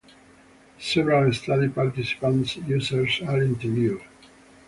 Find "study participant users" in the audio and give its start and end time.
1.31-3.21